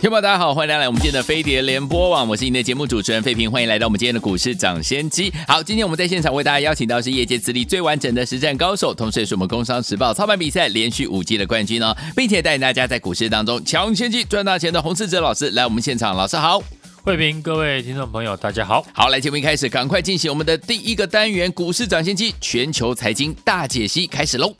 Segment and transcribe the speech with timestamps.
[0.00, 5.30] 听众大家好，欢迎来到我们今天的飞碟联播网，我是您的节目主持人费平，欢迎来到我们今天的股市涨先机。
[5.46, 16.58] 好，今天我们在现场为大家邀请到是业界资历最完整的实战高手，同时也是我们工商时报操盘比赛连续五季的冠军哦，并且带领大家在股市当中抢先机赚大钱的洪世哲老师来我们现场，老师好，
[17.04, 24.50] 费平，各位听众朋友大家好，好，来节目一开始赶快进行我们的第一个单元股市涨先机全球财经大解析开始喽。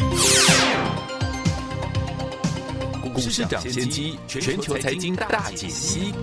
[3.23, 6.15] 股市涨先机，全球财经大解析。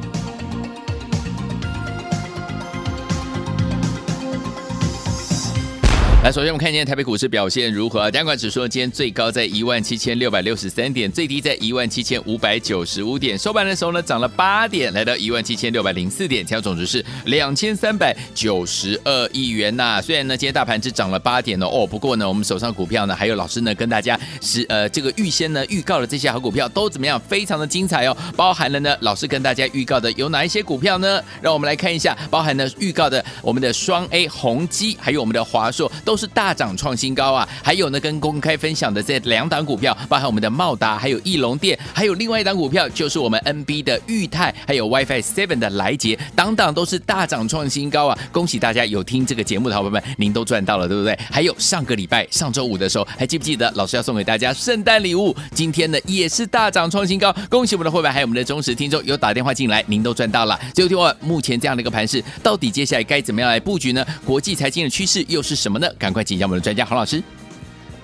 [6.28, 8.12] 来，首先我们看今天台北股市表现如何？
[8.12, 13.38] 加管指数今天最高在一万七千六百六十三点，最低在一万七千五百九十五点。
[13.38, 27.18] 收盘的时候呢，涨了八点，来到一万七千六百零四点，成总值是两千三百九十二亿元呐、虽然呢，今天大盘只涨了八点哦，哦，不过呢，我们手上股票呢，还有老师呢跟大家是呃这个预先呢预告的这些好股票都怎么样？
[27.22, 31.24] 非常的精彩哦，包含了呢老师跟大家预告的有哪一些股票呢？
[31.42, 36.17] 让我们来看一下，包含呢预告的我们的双 A 宏基，还有我们的华硕都。
[36.18, 37.48] 是大涨创新高啊！
[37.64, 48.18] 还有呢，跟公开分享的这两档股票，包含我们的茂达，还有义隆电，还有另外一档股票，就是我们 NB 的裕泰，还有 WiFi Seven 的来捷，档档都是大涨创新高啊！
[48.32, 51.18] 恭喜大家有听这个节目的好朋友们，您都赚到了，对不对？
[51.32, 55.36] 还有上个礼拜上周五的时候，还记不记得老师要送给大家圣诞礼物？
[55.54, 60.60] 今天呢也是大涨创新高，恭喜我们的会员，还有我们的忠实听众有打电话进来，您都赚到了。
[60.74, 64.06] 最后听我目前这样的一个盘势，到底接下来该怎么样来布局呢？
[64.26, 65.88] 国际财经的趋势又是什么呢？
[65.98, 67.22] 赶快请教我们的专家洪老师。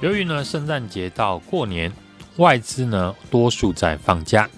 [0.01, 1.91] 由于呢圣诞节到过年，
[2.37, 4.49] 外资呢多数在放假，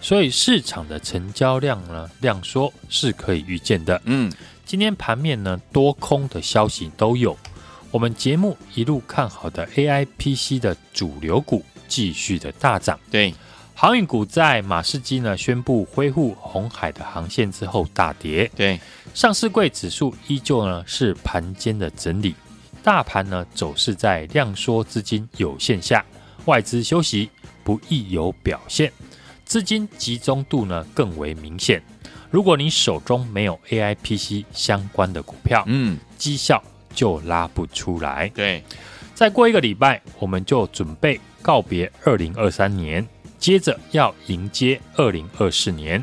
[0.00, 4.00] 所以市场的成交量呢量缩是可以预见的。
[4.06, 4.32] 嗯，
[4.66, 7.36] 今天盘面呢多空的消息都有。
[7.90, 12.98] 我们节目一路看好的 AIPC 的主流股继续的大涨。
[13.10, 13.32] 对，
[13.74, 18.50] 航运股在马士基呢宣布恢复红海的航线之后大跌。
[18.56, 18.80] 对，
[19.14, 22.34] 上市柜指数依旧呢是盘间的整理。
[22.88, 26.02] 大盘呢走势在量缩资金有限下，
[26.46, 27.28] 外资休息
[27.62, 28.90] 不易有表现，
[29.44, 31.82] 资金集中度呢更为明显。
[32.30, 38.30] 如果你手中没有 AIPC 相关的股票，嗯，绩效就拉不出来。
[38.34, 38.64] 对，
[39.14, 43.06] 再过一个礼拜，我们就准备告别二零二三年，
[43.38, 46.02] 接着要迎接二零二四年。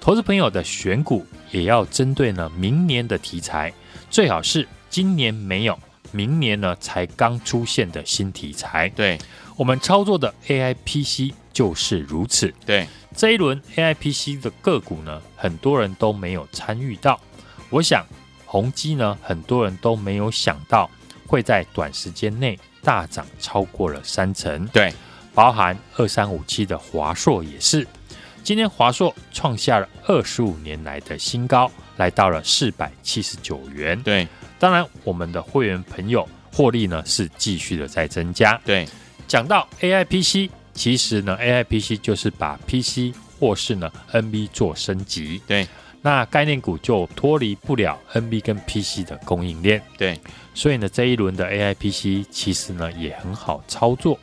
[0.00, 3.72] 投资朋友的选股也要针对呢明年的题材，
[4.10, 5.78] 最好是今年没有。
[6.12, 9.18] 明年呢才刚出现的新题材，对
[9.56, 12.52] 我们操作的 AIPC 就是如此。
[12.64, 17.18] 对这一轮 AIPC 的个股呢，很多人都没有参与到。
[17.70, 18.04] 我想
[18.44, 20.90] 宏基呢，很多人都没有想到
[21.26, 24.66] 会在短时间内大涨超过了三成。
[24.68, 24.92] 对，
[25.34, 27.86] 包含二三五七的华硕也是。
[28.44, 34.00] 今天华硕创下了二十五年来的新高，来到了四百七十九元。
[34.02, 34.28] 对。
[34.58, 38.60] 当然，我们的会员朋友获利呢是继续的在增加。
[38.64, 38.88] 对，
[39.28, 45.40] 讲到 AIPC，其实呢 AIPC 就是把 PC 或是呢 NB 做升级。
[45.46, 45.68] 对，
[46.00, 49.82] 那概念股就脱离不了 NB 跟 PC 的供应链。
[49.98, 50.18] 对，
[50.54, 54.18] 所以呢这一轮的 AIPC 其实呢也很好操作，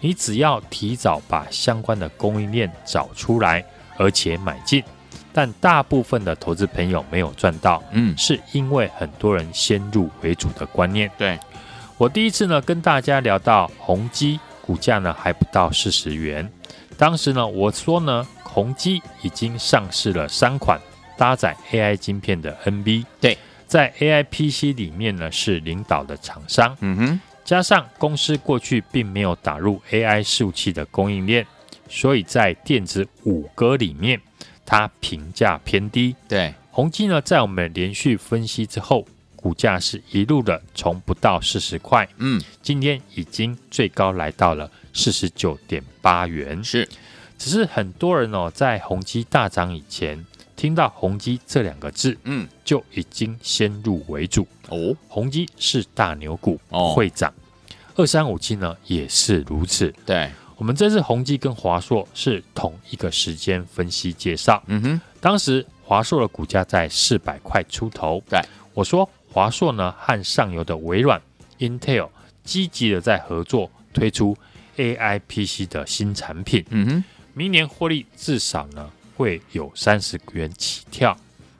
[0.00, 3.64] 你只要提早把相关的供应链找出来，
[3.96, 4.82] 而且买进。
[5.36, 11.10] 但大部分的投资朋友没有赚到，嗯，是因为很多人先入为主的观念。
[11.18, 11.38] 对，
[11.98, 16.50] 我第一次呢跟大家聊到宏基股价呢还不到四十元，
[16.96, 20.80] 当时呢我说呢宏基已经上市了三款
[21.18, 23.36] 搭载 AI 晶片的 NB，对，
[23.66, 31.46] 在 AI PC 里面呢是领导的厂商，嗯哼，加上公司过去并没有打入 AI 服务器的供应链，
[31.90, 34.18] 所以在电子五哥里面。
[34.66, 46.88] 它评价偏低，对，宏基呢，在我们连续分析之后，股价是一路的从不到四十块，嗯，今天已经最高来到了四十九点八元，是，
[47.38, 50.26] 只是很多人哦，在宏基大涨以前，
[50.56, 54.46] 听到宏基这两个字，嗯，就已经先入为主。
[54.68, 56.92] 哦，宏基是大牛股，哦。
[56.92, 57.32] 会涨。
[57.94, 59.94] 二三五七呢也是如此。
[60.04, 64.62] 对，我们这次宏基跟华硕是同一个时间分析介绍。
[64.66, 68.22] 嗯哼，当时华硕的股价在四百块出头。
[68.28, 68.40] 对，
[68.72, 71.20] 我说华硕呢和上游的微软、
[71.58, 72.08] Intel
[72.42, 74.36] 积极的在合作推出
[74.76, 76.64] AI PC 的新产品。
[76.70, 77.04] 嗯哼，
[77.34, 81.16] 明年获利至少呢会有三十元起跳。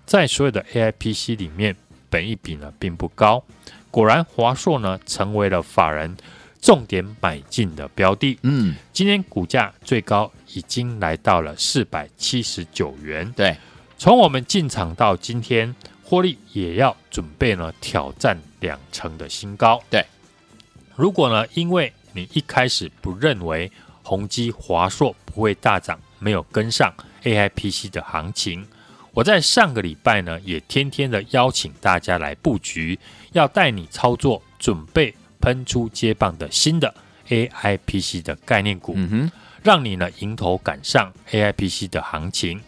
[0.07, 1.77] 在所有的 AI PC 里面，
[2.09, 3.45] 本益比呢并不高。
[3.91, 6.17] 果然，华硕呢成为了法人
[6.61, 8.39] 重点买进的标的。
[8.43, 13.33] 嗯，今天股价最高已经来到了四百七十九元。
[13.37, 13.57] 对，
[13.99, 19.83] 从我们进场到今天，获利也要准备呢挑战两成的新高。
[19.91, 20.05] 对，
[20.95, 23.71] 如果呢，因为你一开始不认为
[24.03, 26.93] 宏基、华硕不会大涨，没有跟上
[27.25, 28.67] AI PC 的行情。
[29.13, 32.99] 我在上个礼拜呢，也天天的邀请大家来布局，
[33.33, 35.15] 要带你操作，准备
[35.47, 36.93] 喷出接棒的新的
[37.29, 39.31] AI PC 的概念股，嗯哼，
[39.63, 42.61] 让你呢迎头赶上 AI PC 的行情。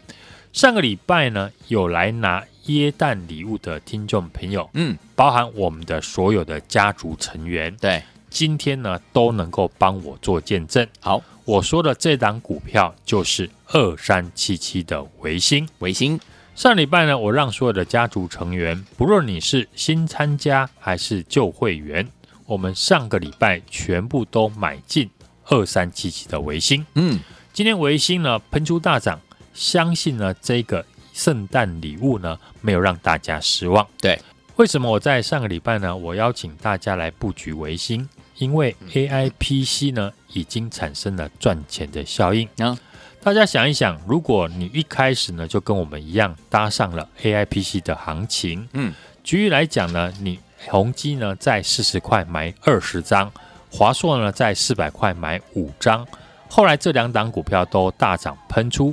[0.53, 10.87] 上个礼拜呢，有来拿耶诞礼物的听众朋友，嗯，包含我们的所有的家族成员，对，今天呢都能够帮我做见证。
[11.01, 15.69] 好，我说的这档股票就是二三七七的维星。
[15.81, 16.21] 维星，
[16.55, 22.09] 上礼拜呢，我让所有的家族成员，不论你是新参加还是旧会员，
[22.49, 25.11] 我们上个礼拜全部都买进
[25.45, 26.85] 二三七七的维新。
[26.95, 27.21] 嗯，
[27.53, 29.21] 今天维新呢喷出大涨，
[29.53, 33.87] 相信呢这个圣诞礼物呢没有让大家失望。
[34.01, 34.19] 对，
[34.57, 38.09] 为什么我在上个礼拜呢，我邀请大家来布局维新？
[38.39, 42.49] 因为 AI PC 呢已经产生了赚钱的效应。
[42.57, 42.75] 嗯
[43.21, 53.31] 大家想一想，如果你一开始呢就跟我们一样搭上了 AI PC 的行情，嗯，举例来讲呢，你宏基呢在四十块买二十张，
[53.71, 56.07] 华硕呢在四百块买五张，
[56.49, 58.93] 后来这两档股票都大涨喷出，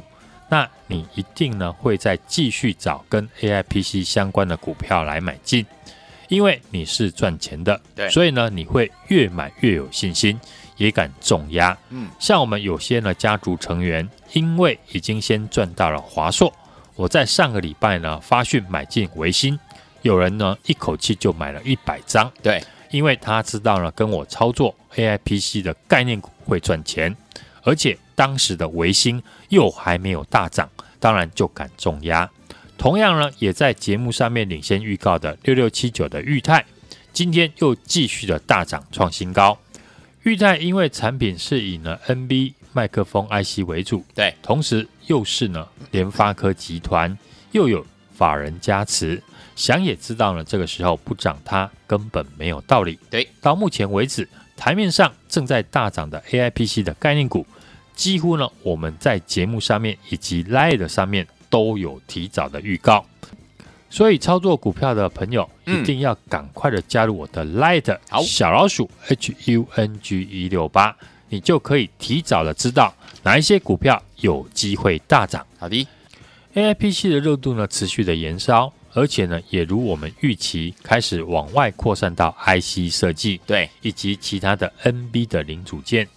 [0.50, 5.66] 那你一定呢会再继续找跟 AI PC 相关的股票来买进，
[6.28, 10.40] 因为你是赚钱的，所以呢你会越买越有信心。
[10.78, 16.54] 也敢重压，嗯，像我们有些呢家族成员，因为已经先赚到了华硕，
[16.96, 19.58] 我在上个礼拜呢发讯买进微星，
[20.06, 27.16] 有人呢一口气就买了一百张，对，因为他知道呢跟我操作 AI PC 的概念股会赚钱，
[27.64, 29.20] 而且当时的维新
[29.50, 30.70] 又还没有大涨，
[31.00, 32.30] 当然就敢重压。
[32.78, 36.64] 同样呢，也在节目上面领先预告的六六七九的裕泰，
[37.12, 39.58] 今天又继续的大涨创新高。
[40.22, 47.18] 裕泰因为产品是以呢 NB 麦克风 IC 为主，对，同时又是呢联发科集团
[47.54, 49.24] 又有法人加持，
[49.56, 53.00] 想也知道呢这个时候不涨它根本没有道理。
[53.10, 57.46] 对，到目前为止台面上正在大涨的 AIPC 的概念股，
[57.96, 63.06] 几乎呢我们在节目上面以及 Line 上面都有提早的预告。
[63.90, 70.94] 所以操作股票的朋友一定要赶快的加入我的 Light 好小老鼠 H U N G 一六八，
[71.30, 72.94] 你就可以提早的知道
[73.24, 75.46] 哪一些股票有机会大涨。
[75.58, 75.88] 好的
[76.56, 86.08] ，AIPC 的热度呢持续的延烧，而且呢也如我们预期开始往外扩散到 IC 设计，对，以及其他的 NB 的零组件，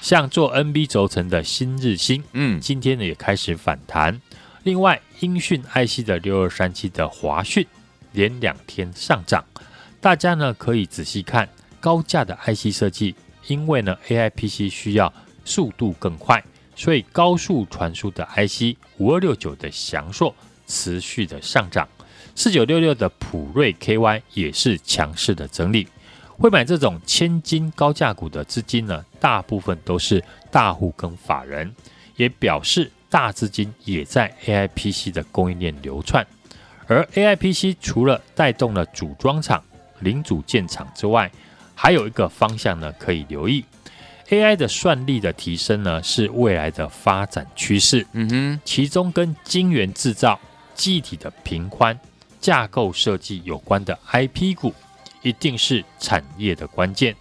[0.00, 4.18] 像做 NB 轴承的新日新，嗯，今天呢也开始反弹。
[4.62, 7.66] 另外，英讯 IC 的六二三七的华讯
[8.12, 9.44] 连两天上涨，
[10.00, 11.48] 大家呢可以仔细看
[11.80, 13.16] 高价的 IC 设计，
[13.48, 15.12] 因为呢 AIPC 需要
[15.44, 16.42] 速度更快，
[16.76, 20.34] 所以高速传输的 IC 五二六九的祥硕
[20.66, 21.88] 持续的上涨，
[22.38, 25.88] 四九六六的普瑞 KY 也是强势的整理。
[26.38, 31.74] 会买这种千金高价股的资金呢，大部分都是大户跟法人，
[32.14, 32.92] 也表示。
[33.10, 36.26] 大资金也在 AIPC 的供应链流窜，
[36.86, 39.64] 而 AIPC 除了带动了组装厂、
[40.00, 41.32] 零组件厂之外，
[41.74, 43.64] 还有一个方向呢可以留意
[44.28, 48.06] ，AI 的算力的提升呢是未来的发展趋势。
[48.12, 50.38] 嗯哼，其中跟晶圆制造、
[50.74, 51.98] 记忆体的频宽、
[52.40, 54.74] 架构设计有关的 IP 股，
[55.22, 57.14] 一定是产业的关键。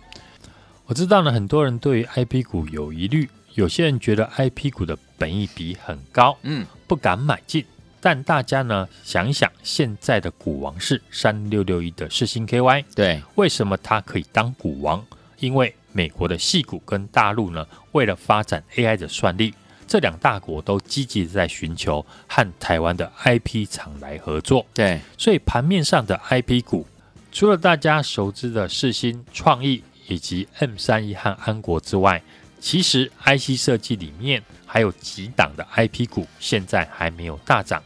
[0.85, 3.29] 我知道呢，很多人对于 IP 股有疑虑。
[3.55, 7.65] 有些人觉得 IP 股的本益比很高，嗯，不敢买进。
[7.99, 15.03] 但大家呢想一想，现在的股王是三六六一的世星 KY，对，为什么它可以当股王？
[15.39, 19.53] 因为美国的矽谷跟大陆呢，为了发展 AI 的算力，
[19.87, 24.65] 这两大国都积极在寻求和台湾的 IP 厂来合作。
[24.73, 26.85] 对，所以盘面上的 IP 股，
[27.31, 32.21] 除了大家熟知的世新、创意以及 M 三一和安国之外，
[32.59, 37.81] 其实 IC 设计里面还有几档的 IP 股，现在还没有大涨，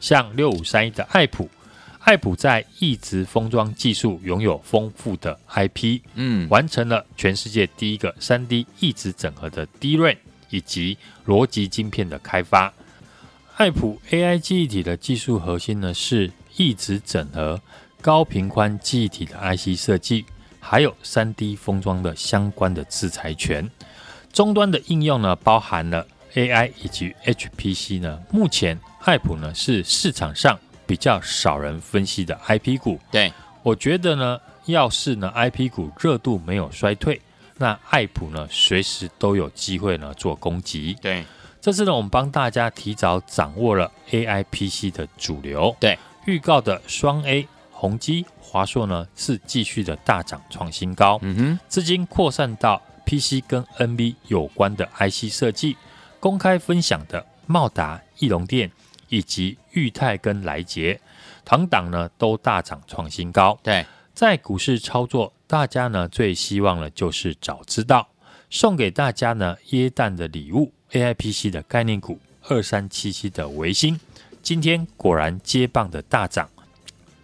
[0.00, 1.48] 像六五三一的爱普。
[2.00, 10.18] 爱普在一直封装技术拥有丰富的 IP，嗯，完成了全世界第一个 3D 一直整合的 DRAM
[10.54, 10.96] 以及
[11.26, 12.72] 逻辑晶片的开发。
[13.56, 17.60] 爱普 AI 记忆体的技术核心呢是一直整合、
[18.00, 20.24] 高频宽记忆体的 IC 设计，
[20.60, 23.68] 还有 3D 封装的相关的制裁权。
[24.32, 28.20] 终端的应用呢包含了 AI 以及 HPC 呢。
[28.30, 30.58] 目前爱普呢是市场上。
[30.86, 33.32] 比较少人分析的 IP 股，对，
[33.62, 37.18] 我觉得呢，要是呢 IP 股热度没有衰退，
[37.58, 40.96] 那爱普呢随时都有机会呢做攻击。
[41.00, 41.24] 对，
[41.60, 55.76] 这次呢我们帮大家提早掌握了 AIPC 的主流，对，预告的双 A 宏基、华硕呢是继续的大涨创新高，嗯哼，资金扩散到 PC 跟 NB 有关的 IC 设计，
[56.20, 58.70] 公开分享的茂达、翼龙电。
[59.10, 60.98] 以及裕泰跟来捷，
[61.44, 63.56] 同档呢都大涨创新高。
[63.62, 68.08] 对，在股市操作，大家呢最希望的就是早知道，
[68.48, 72.18] 送给大家呢耶诞的礼物，AIPC 的概念股
[72.48, 73.98] 二三七七的微星，
[74.40, 76.48] 今天果然接棒的大涨，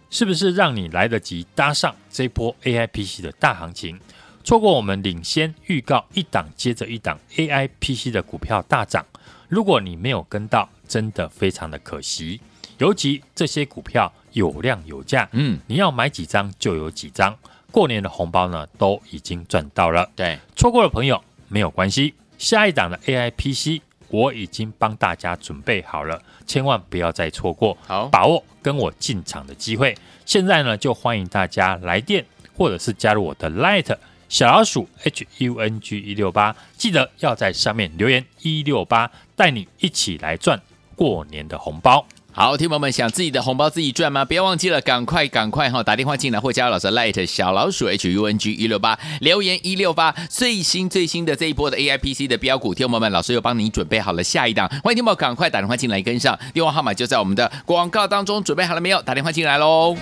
[0.09, 3.97] 是不是让你来得及搭上这波 AIPC 的大行情？
[4.43, 9.05] 错过我们领先预告一档接着一档 AIPC 的股票大涨，
[9.47, 10.69] 如果你没有跟到。
[10.91, 12.41] 真的非常的可惜，
[12.77, 17.37] 尤其这些股票有量有价，嗯，你要买几张就有几张，
[17.71, 20.09] 过年的红包呢都已经赚到了。
[20.15, 29.97] 对，错过的朋友没有关系，下一档的 AIPC 我已经帮大家准备好了，千万不要再错过，好，把握跟我进场的机会。
[30.25, 33.95] 现在呢就欢迎大家来电，或者是加入我的 Light
[34.29, 40.61] 小老鼠 H U N G 一六八，记得要在上面留言一六八，带你一起来赚。
[40.95, 44.23] 过年的红包，好，听友们想自己的红包自己赚吗？
[44.23, 59.01] 不要忘记了，赶快赶快哈，打电话进来或加入老师 Light 小老鼠 H U N G 一六八，留言一六八，最新最新的这一波的 A I P C 的标股，听友们，老师又帮你准备好了下一档，欢迎听友们赶快打电话进来跟上，电话号码就在我们的广告当中，准备好了没有？
[59.01, 59.97] 打电话进来喽。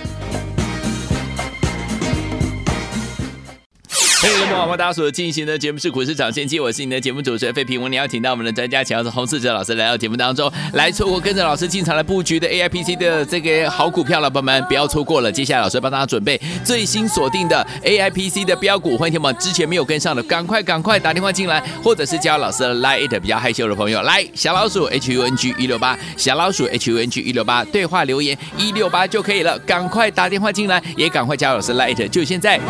[4.22, 7.80] 欢迎各位好，大家所进行的节目是股市涨先机，我是你的节目主持人费平。
[7.80, 15.32] 我们邀请到我们的专家，请到是洪世哲老师来到节目当中，来错过跟着老师进场来布局的 AIPC 的这个好股票了，朋友们不要错过了。
[15.32, 32.60] 接下来老师帮大家准备最新锁定的 AIPC 的标股，欢迎听我们之前没有跟上的，赶快赶快打电话进来，或者是加老师的 Line 比较害羞的朋友，来小老鼠 H U N G 一六八，小老鼠 H U N G 一六八，对话留言一六八就可以了，赶快打电话进来，也赶快加老师 Line，就现在，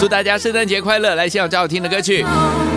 [0.00, 1.68] 祝大家圣诞节快快乐，来向教。
[1.68, 2.24] 听的歌曲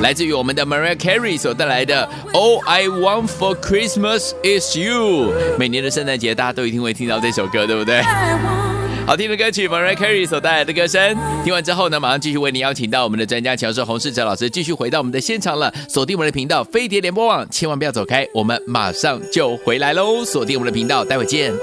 [0.02, 5.32] 来自于我们的 Mariah Carey 所带来的 All I Want for Christmas is You。
[5.58, 8.02] 每年的圣诞节，大家都一定会听到这首歌，对不对？
[9.08, 11.16] 好听的歌曲，Mariah Carey 所带来的歌声。
[11.46, 15.74] 听完之后呢，马上继续为您邀请到我们的专家乔治洪世哲老师，继续回到我们的现场了。
[15.88, 20.26] 锁定我们的频道飞碟联播网，千万不要走开，我们马上就回来喽。
[20.26, 21.54] 锁定我们的频道，待会见。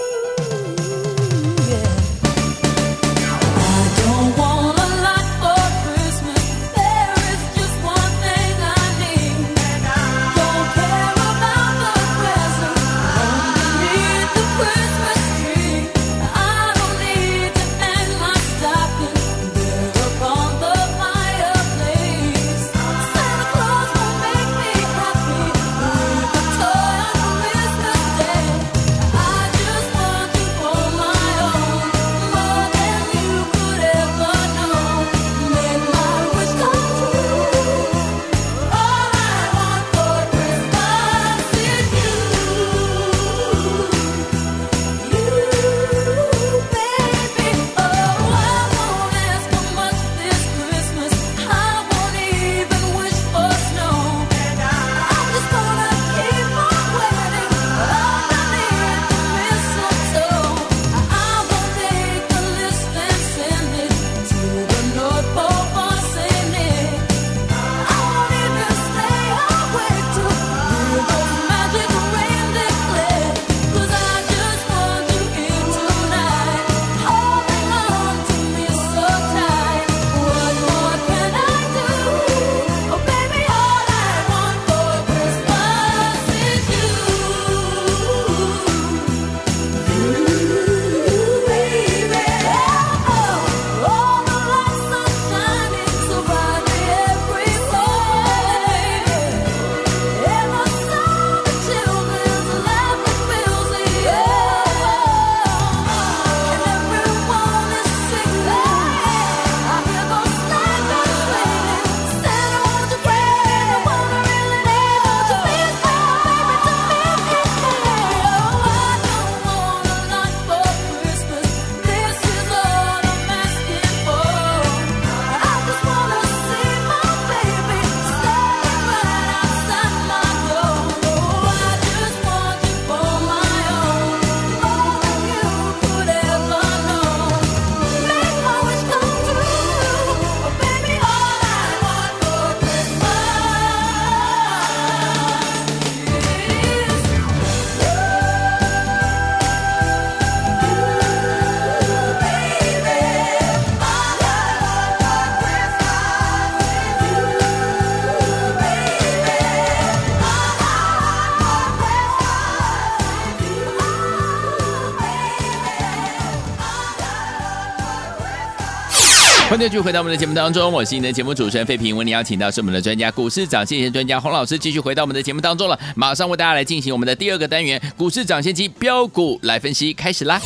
[169.58, 171.96] 欢迎继续回到我们的节目当中，我是你的节目主持人费平。
[171.96, 175.76] 为你邀请到是我们的专家股市涨先机专家洪老师，继续回到我们的节目当中了。
[175.96, 180.40] 马上为大家来进行我们的第二个单元——股市涨先机标股来分析，开始啦！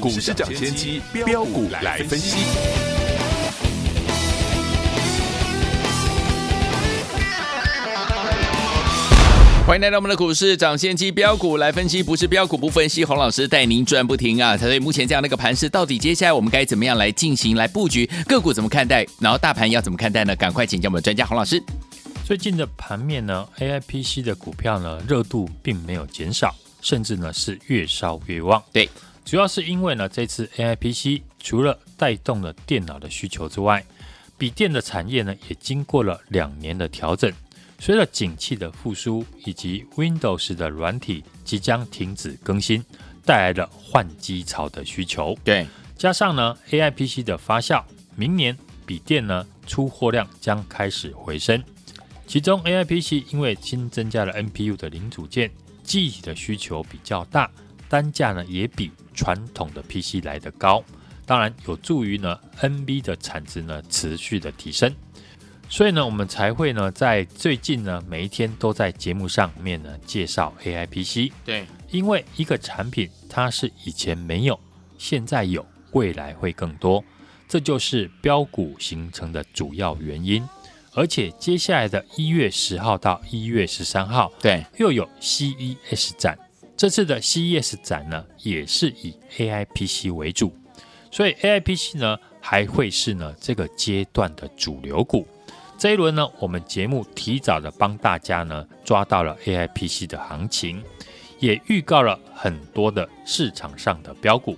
[0.00, 2.38] 股市涨先机标股来分析。
[9.66, 14.54] 欢迎来到我们的股市涨先机标股来分析，不是标股不分析，洪老师带您赚不停啊！
[14.58, 19.06] 所以目前这样的一个盘势，到底接下来我们该怎么样来进行来布局个股怎么看待？
[19.18, 20.36] 然后大盘要怎么看待呢？
[20.36, 21.62] 赶快请教我们的专家洪老师。
[22.26, 28.62] 最近的盘面呢，AIPC 的股票呢热度并没有减少，甚至呢是越烧越旺。
[28.70, 28.90] 对，
[29.24, 33.82] 主要是因为呢这次 AIPC 除了带动了电脑的需求之外，
[34.36, 37.32] 笔电的产业呢也经过了两年的调整。
[37.78, 42.82] 随着景气的复苏，以及 Windows 的软体即将停止更新，
[43.24, 45.36] 带来了换机潮的需求。
[45.44, 47.84] 对，加上呢 AIPC 的发酵，
[48.16, 48.56] 明年
[48.86, 51.62] 笔电呢出货量将开始回升。
[52.26, 55.50] 其中 AIPC 因为新增加了 NPU 的零组件，
[55.82, 57.50] 记忆体的需求比较大，
[57.86, 60.82] 单价呢也比传统的 PC 来得高，
[61.26, 64.90] 当然有助于呢 NB 的产值呢持续的提升。
[65.74, 71.32] 所以呢，我们才会呢，在最近呢，每一天都在节目上面呢介绍 AIPC。
[71.44, 74.56] 对，因为一个产品它是以前没有，
[74.96, 77.02] 现在有，未来会更多，
[77.48, 80.48] 这就是标股形成的主要原因。
[80.92, 86.38] 而且接下来的一月十号到一月十三号，对，又有 CES 展。
[86.76, 90.56] 这次的 CES 展呢，也是以 AIPC 为主，
[91.10, 95.26] 所以 AIPC 呢，还会是呢这个阶段的主流股。
[95.76, 100.82] 这一轮呢，我们节目提早的帮大家呢抓到了 AIPC 的行情，
[101.38, 104.56] 也预告了很多的市场上的标股。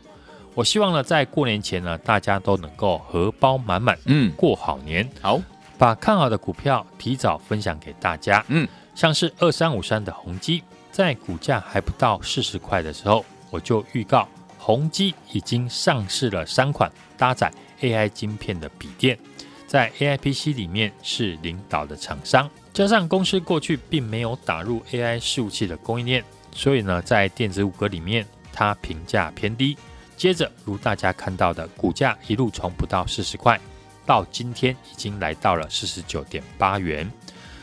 [0.54, 5.08] 我希望呢，在过年前呢，大家都能够荷包满满，嗯，过好年。
[5.20, 5.40] 好，
[5.76, 8.44] 把看好的股票提早分享给大家。
[8.48, 19.18] 嗯，像是二三五三的宏基，在股价还不到四十块的时候，我就预告宏基已经上市了三款搭载 AI 晶片的笔电。
[19.66, 29.76] 在 AIPC 里面是领导的厂商，加上公司过去并没有打入 AI 伺服器的供应链，所以呢，在电子五哥里面它评价偏低。
[30.16, 33.60] 接着，如大家看到的，股价一路从不到四十块，
[34.06, 37.10] 到今天已经来到了四十九点八元。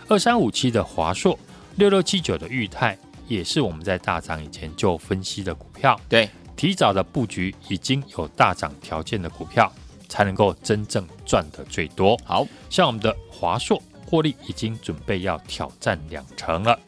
[0.07, 1.39] 二三五七的华硕，
[1.77, 9.71] 六六七九的裕泰，也是我们在大涨以前就分析的股票，对，提早的布局已经有大涨条件的股票。
[10.13, 12.15] 才能够真正赚的最多。
[12.23, 16.79] 好像我们的华硕获利已经准备要挑战两成了。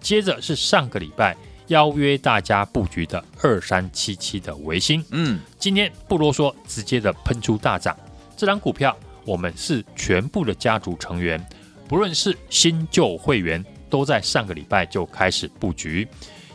[0.00, 7.94] 接着是上个礼拜邀约大家布局的二三七七的维新，嗯，今天不啰嗦，直接的喷出大涨。
[8.34, 11.38] 这张股票我们是全部的家族成员，
[11.86, 16.08] 不论是新旧会员，都在上个礼拜就开始布局，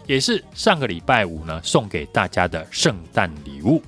[0.08, 3.80] 也是上个礼拜五呢送给大家的圣诞礼物。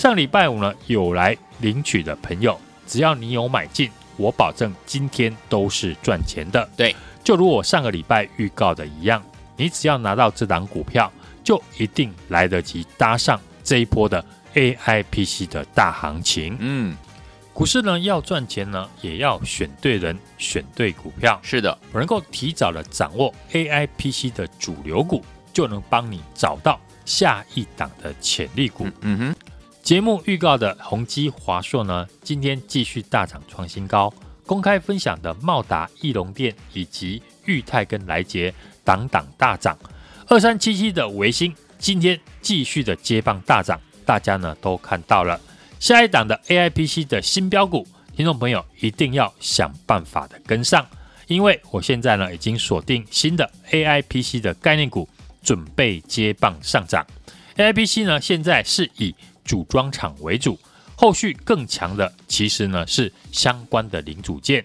[0.00, 1.36] 上礼拜五呢有来。
[1.58, 6.66] 领取的朋友，只要你有买进，我保证今天都是赚钱的。
[6.74, 9.22] 对，就如我上个礼拜预告的一样，
[9.58, 11.12] 你只要拿到这档股票，
[11.44, 16.56] 就一定来得及搭上这一波的 AIPC 的大行情。
[16.60, 16.96] 嗯，
[17.52, 21.38] 股市呢要赚钱呢，也要选对人，选对股票。
[21.42, 28.86] 是的，我能够提早的掌握 AIPC 的主流股，就能帮你找到下一档的潜力股。
[28.86, 29.36] 嗯，嗯哼。
[29.90, 34.14] 节目预告的宏基、华硕呢，今天继续大涨创新高。
[34.46, 39.76] 公开分享的茂达、义隆电以及裕泰跟来捷，档档大涨。
[40.28, 45.40] 二三七七的维新今天继续的接棒大涨，大家呢都看到了。
[45.80, 50.86] 下一档的 AIPC 的新标股，听众朋友一定要想办法的跟上，
[51.26, 55.08] 因为我现在呢已经锁定新的 AIPC 的概念股，
[55.42, 57.04] 准备接棒上涨。
[57.56, 59.12] AIPC 呢现在是以
[59.50, 60.56] 组装厂为主，
[60.94, 64.64] 后续更强的其实呢是相关的零组件。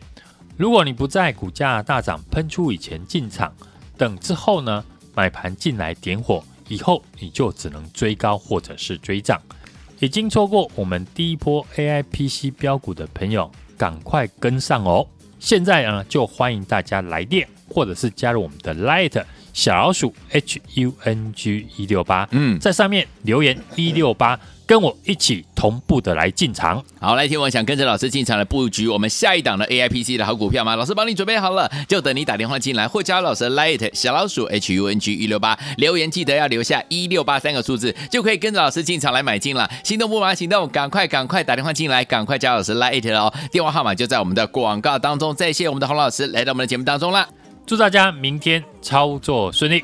[0.56, 3.52] 如果你不在股价大涨喷出以前进场，
[3.98, 9.41] 等之后呢买盘进来点火，以后你就只能追高或者是追涨。
[10.00, 15.08] 已经错过我们第一波 AIPC 标股的朋友，赶快跟上哦！
[15.39, 26.84] 现在呢就欢迎大家来电，或者是加入我们的 Light 小老鼠 H U N G 一六八，嗯在上面留言一六八，跟我一起同步的来进场。
[26.99, 30.75] 好，来听我想跟着老师进场来布局我们下一档的 AIPC 的好股票吗？
[30.75, 39.69] 老师帮你准备好了，就等你打电话进来，或加老师的 Light 小老鼠 H U N G 一六八，留言记得要留下一六八三个数字，就可以跟着老师进场来买进了。
[39.84, 45.36] 心动不马上行动，赶快赶快打电话进来，赶快加老师 Light 了哦，电话号码就在我们的广告当中。
[45.36, 47.28] 再谢谢我们的洪老师来到我们的节目当中了。
[47.65, 49.84] 祝大家明天操作顺利。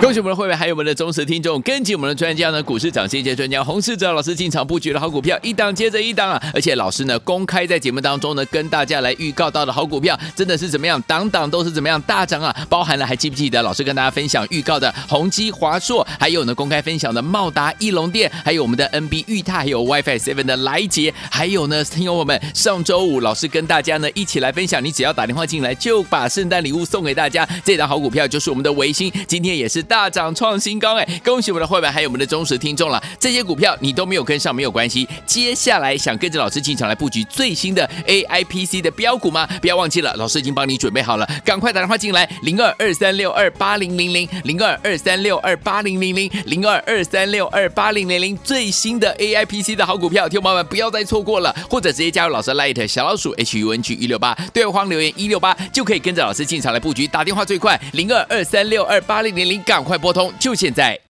[0.00, 6.42] 恭喜我们的会员，还有我们的忠实听众，跟紧我们的专家呢，股市涨先机专家洪世哲老师进场布局的好股票，一档接着一档啊！
[6.52, 12.54] 而且老师呢，公开在节目当中呢，跟大家来预告到的好股票，真的是怎么样，档档都是怎么样大涨啊！
[12.68, 27.48] 包含了还记不记得老师跟大家分享预告的宏基、华硕，还有呢公开分享的茂达、义隆电，还有我们的 NB 裕泰，还有 WiFi Seven 的来杰，还有呢，听友我们上周五老师跟大家呢一起来分享，你只要打电话进来，就把圣诞礼物送给大家。
[27.64, 31.20] 这档好股票就是我们的维新，今天也是大涨创新高哎！
[31.24, 33.02] 恭喜我们的会员，还有我们的忠实听众了。
[33.18, 35.06] 这些股票你都没有跟上，没有关系。
[35.24, 39.46] 接下来想跟着老师进场来布局最新的 AIPC 的标股吗？
[39.60, 61.06] 不要忘记了，老师已经帮你准备好了，赶快打电话进来，零二二三六二八零零零，零二二三六二八零零零，零二二三六二八零零零，最新的 AIPC 的好股票，听友们不要再错过了，或者直接加入老师 Light 小老鼠 H U N G 一六八，对话框留言一六八就可以跟着老师进场来布局，打电话最快零二二三六二八零零零，赶快拨通，就现在。